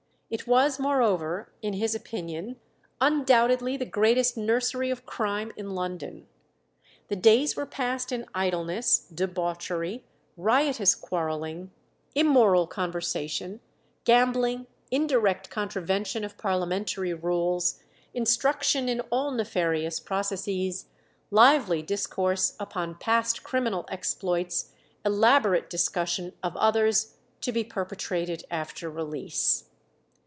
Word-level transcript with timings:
It 0.33 0.47
was, 0.47 0.79
moreover, 0.79 1.51
in 1.61 1.73
his 1.73 1.93
opinion 1.93 2.55
undoubtedly 3.01 3.75
the 3.75 3.83
greatest 3.85 4.37
nursery 4.37 4.89
of 4.89 5.05
crime 5.05 5.51
in 5.57 5.71
London. 5.75 6.25
The 7.09 7.17
days 7.17 7.57
were 7.57 7.65
passed 7.65 8.13
in 8.13 8.25
idleness, 8.33 8.99
debauchery, 9.13 10.05
riotous 10.37 10.95
quarrelling, 10.95 11.71
immoral 12.15 12.65
conversation, 12.65 13.59
gambling, 14.05 14.67
indirect 14.89 15.49
contravention 15.49 16.23
of 16.23 16.37
parliamentary 16.37 17.13
rules, 17.13 17.83
instruction 18.13 18.87
in 18.87 19.01
all 19.09 19.31
nefarious 19.31 19.99
processes, 19.99 20.85
lively 21.29 21.81
discourse 21.81 22.55
upon 22.57 22.95
past 22.95 23.43
criminal 23.43 23.85
exploits, 23.89 24.71
elaborate 25.05 25.69
discussion 25.69 26.31
of 26.41 26.55
others 26.55 27.17
to 27.41 27.51
be 27.51 27.65
perpetrated 27.65 28.45
after 28.49 28.89
release. 28.89 29.65